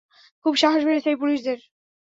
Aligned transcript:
খুব 0.45 0.53
সাহস 0.55 0.81
বেড়েছে 0.85 1.09
এই 1.09 1.17
পুলিশদের। 1.17 1.59